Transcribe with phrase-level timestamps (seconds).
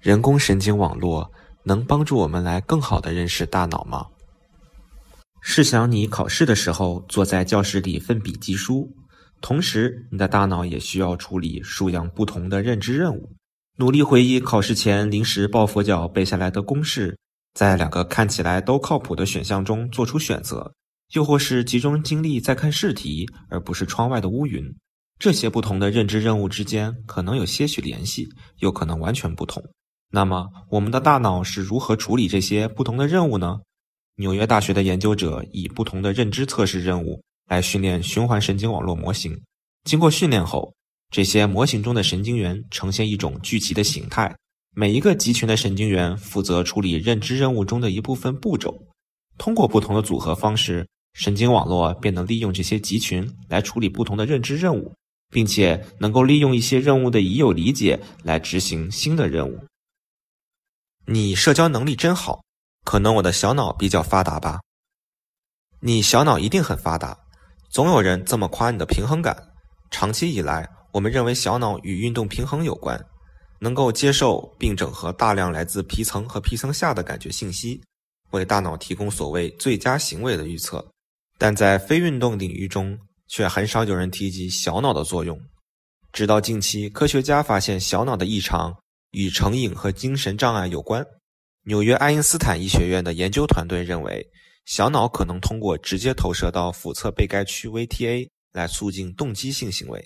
[0.00, 1.30] 人工神经网络
[1.64, 4.06] 能帮助我们来更好地认识大脑吗？
[5.40, 8.88] 试想你考试的时候坐在教室里奋笔疾书，
[9.40, 13.30] 同时你的大脑也需要处理数样不同的认知任务，
[13.76, 17.16] 努力回忆考试前临时抱佛脚背下来的公式，
[17.54, 20.72] 在两个看起来都靠谱的选项中做出选择，
[21.14, 24.64] 又或是集中精力在看试题而不是窗外的乌云。
[25.18, 28.28] 这些不同的认知任务之间可能有些许联系，
[28.58, 29.62] 又可能完全不同。
[30.10, 33.60] 那么，我们的大脑是如何处理这些不同的任务呢？
[34.16, 39.38] 纽约大学的研究者以不同的认知测试任务来训练循环神经网络模型。
[39.84, 40.74] 经过训练后，
[41.10, 44.34] 这些模型中的神经元呈现一种聚集的形态。
[44.74, 48.82] 每一个集群的神经元负责处理认知任务中的一部分步骤。
[49.36, 54.94] 通过不同的组合方式，神经网络便能利用这些集群来处理不同的认知任务，
[55.30, 59.58] 并且能够利用一些任务的已有理解来执行新的任务。
[61.10, 62.42] 你社交能力真好，
[62.84, 64.60] 可能我的小脑比较发达吧。
[65.80, 67.16] 你小脑一定很发达，
[67.70, 69.34] 总有人这么夸你的平衡感。
[69.90, 73.02] 长期以来，我们认为小脑与运动平衡有关，
[73.58, 77.80] 能够接受并整合大量来自皮层和皮层下的感觉信息，
[78.32, 80.86] 为大脑提供所谓最佳行为的预测。
[81.38, 85.40] 但在非运动领域中，却很少有人提及小脑的作用。
[86.12, 88.76] 直到近期，科学家发现小脑的异常。
[89.10, 91.04] 与成瘾和精神障碍有关。
[91.64, 94.26] 纽约爱因斯坦医学院的研究团队认为，
[94.64, 100.02] 小脑可能通过直接投射到腹侧被盖区 （VTA） 来促进动机性行为。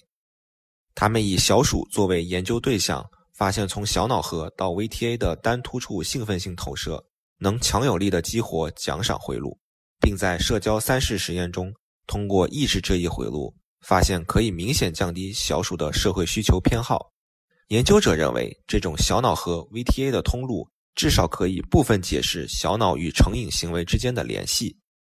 [0.95, 7.05] 他们以小鼠作为研究对象，发现从小脑核到 VTA 的单突触兴奋性投射
[7.39, 9.59] 能强有力的激活奖赏回路，
[10.01, 11.73] 并在社交三式实验中，
[12.07, 17.12] 通过抑制这一回路，发现可以明显降低小鼠的社会需求偏好。
[17.73, 24.77] 研究者认为，这种小脑和 VTA 的通路至少可以部分解释小脑与成瘾行为之间的联系，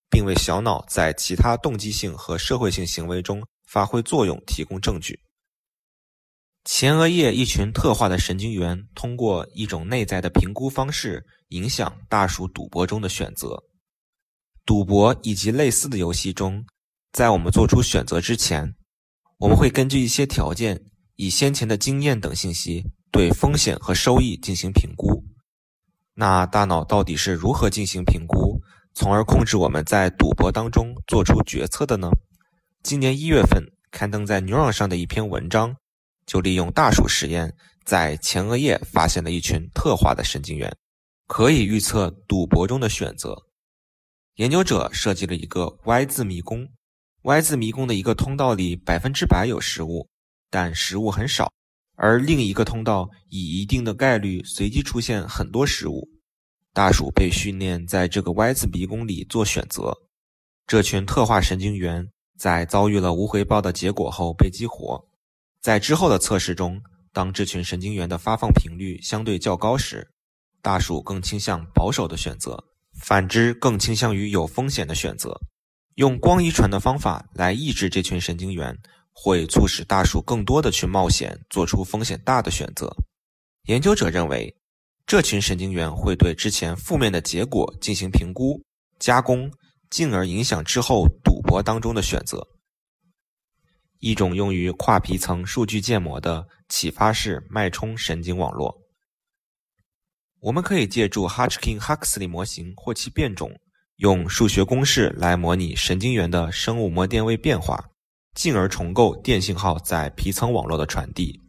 [0.09, 5.19] 并为小脑在其他动机性和社会性行为中发挥作用提供证据。
[6.63, 13.61] 前额叶一群特化的神经元通过一种内在的评估方式影响大鼠赌博中的选择。
[14.65, 16.65] 赌博以及类似的游戏中，
[17.11, 18.73] 在我们做出选择之前，
[19.39, 20.81] 我们会根据一些条件。
[21.15, 25.23] 以先前的经验等信息对风险和收益进行评估。
[26.13, 28.61] 那大脑到底是如何进行评估，
[28.93, 32.09] 从而控制我们在赌博当中做出决策的呢？
[32.83, 35.75] 今年一月份刊登在《Neuron》上的一篇文章，
[36.25, 40.75] 就利用大鼠实验，在前额叶发现了一群特化的神经元，
[41.27, 43.35] 可以预测赌博中的选择。
[44.35, 46.67] 研究者设计了一个 Y 字迷宫
[47.23, 50.09] ，Y 字迷宫的一个通道里百分之百有食物。
[50.49, 51.51] 但食物很少，
[51.95, 56.07] 而另一个通道以一定的概率随机出现很多食物。
[56.73, 59.97] 大鼠被训练在这个 Y 字迷宫里做选择。
[60.67, 62.05] 这群特化神经元
[62.37, 65.01] 在遭遇了无回报的结果后被激活。
[65.61, 66.81] 在之后的测试中，
[67.13, 70.05] 当这群神经元的发放频率相对较高时，
[70.61, 72.61] 大鼠更倾向保守的选择，
[72.99, 75.39] 反之更倾向于有风险的选择。
[75.95, 78.77] 用光遗传的方法来抑制这群神经元。
[79.17, 82.93] 会促使大鼠更多的去冒险，做出风险大的选择。
[83.63, 84.53] 研究者认为，
[85.07, 88.61] 这群神经元会对之前负面的结果进行评估、
[88.99, 89.49] 加工，
[89.89, 92.45] 进而影响之后赌博当中的选择。
[93.99, 98.75] 一种用于跨皮层数据建模的启发式脉冲神经网络，
[100.41, 103.51] 我们可以借助 Hodgkin-Huxley 模型或其变种，
[103.95, 107.83] 用数学公式来模拟神经元的生物膜电位变化。
[108.35, 111.41] 进而重构电信号在皮层网络的传递。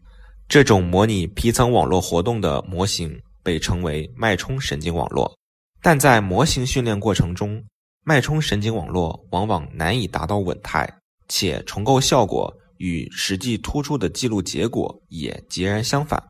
[0.48, 5.36] 这种模拟皮层网络活动的模型被称为脉冲神经网络。
[5.82, 7.62] 但在模型训练过程中，
[8.02, 10.88] 脉冲神经网络往往难以达到稳态，
[11.28, 16.22] 且重构效果与实际突出的记录结果也截然相反。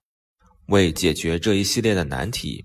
[0.69, 2.65] 为解决这一系列的难题，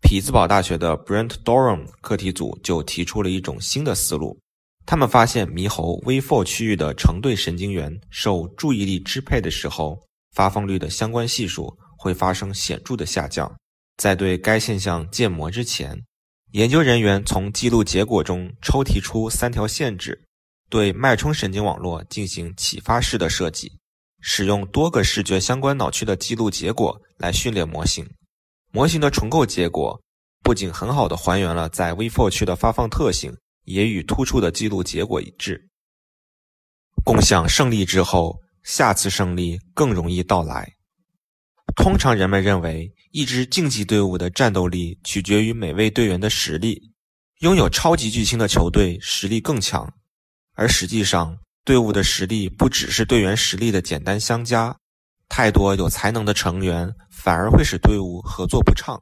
[0.00, 4.38] 匹兹堡大学的 Brent Doran 课题组就提出了一种新的思路。
[4.86, 10.00] 他们发现，猕猴 V4 区域的成对神经元受注意力支配的时候，
[10.32, 13.52] 发放率的相关系数会发生显著的下降。
[13.96, 16.00] 在对该现象建模之前，
[16.52, 20.22] 研究人员从记录结果中抽提出三条限制，
[20.70, 23.72] 对脉冲神经网络进行启发式的设计，
[24.20, 28.08] 使用多个视觉相关脑区的记录结果来训练模型。
[28.70, 30.00] 模型的重构结果
[30.44, 33.36] 不仅很好的还原了在 V4 区的发放特性。
[33.66, 35.68] 也与突出的记录结果一致。
[37.04, 40.72] 共享胜利之后，下次胜利更容易到来。
[41.76, 46.92] 通常人们认为，一支竞技队伍的战斗力取决于每位队员的实力。
[47.40, 49.92] 拥有超级巨星的球队实力更强，
[50.54, 51.36] 而实际上，
[51.66, 54.74] 队伍的实力不只是队员实力的简单相加。
[55.28, 58.98] 太多有才能的成员反而会使队伍合作不畅。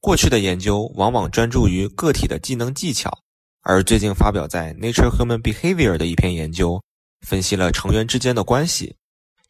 [0.00, 3.21] 过去的研究往往专注于个体的技能技巧，
[3.64, 6.82] 而最近发表在《Nature Human Behavior》的一篇研究，
[7.20, 8.96] 分析了成员之间的关系。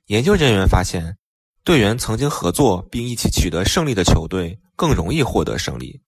[0.08, 1.16] 研究人员发现，
[1.64, 5.98] 队员曾经合作并一起取得胜利的球队更容易获得胜利。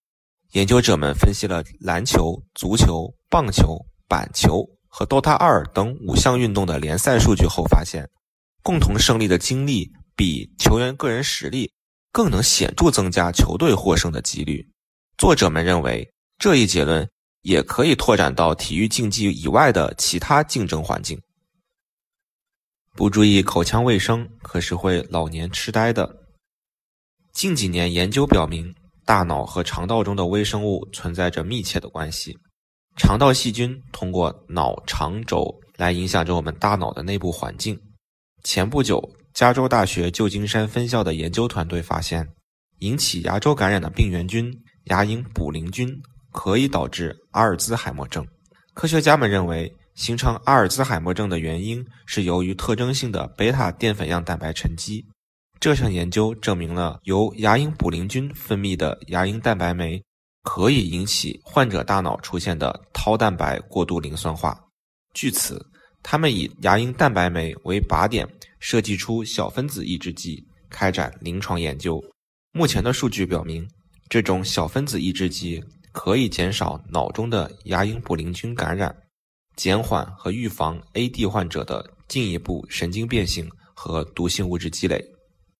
[0.52, 8.06] 研究者们分析了篮球、足球、棒球、板球和 DOTA 2等五项运动的联赛数据后发现，
[8.62, 11.72] 共同胜利的经历比球员个人实力
[12.12, 14.68] 更能显著增加球队获胜的几率。
[15.16, 16.06] 作者们认为，
[16.38, 17.08] 这一结论
[17.44, 21.18] 也可以拓展到体育竞技以外的其他竞争环境。
[22.94, 26.14] 不注意口腔卫生，可是会老年痴呆的。
[27.32, 28.74] 近几年研究表明。
[29.06, 32.34] 大脑和肠道中的微生物存在着密切的关系。
[32.96, 37.78] 肠道细菌通过脑肠轴来影响着我们大脑的内部环境。
[38.44, 42.26] 前不久，加州大学旧金山分校的研究团队发现，
[42.78, 44.50] 引起牙周感染的病原菌
[44.84, 45.94] 牙龈卟啉菌
[46.34, 48.26] 可以导致阿尔兹海默症。
[48.74, 55.06] 科学家们认为，形成阿尔兹海默症的原因是由于特征性的贝塔淀粉样蛋白沉积。
[55.60, 60.02] 这项研究证明了由牙龈卟啉菌分泌的牙龈蛋白酶
[60.42, 64.58] 可以引起患者大脑出现的绦蛋白过度磷酸化。
[65.14, 65.64] 据此，
[66.02, 68.28] 他们以牙龈蛋白酶为靶点，
[68.58, 72.02] 设计出小分子抑制剂，开展临床研究。
[72.50, 73.66] 目前的数据表明，
[74.08, 75.62] 这种小分子抑制剂
[75.94, 78.92] 可以减少脑中的牙龈卟啉菌感染，
[79.54, 85.13] 减缓和预防 AD 患者的进一步神经变性和毒性物质积累。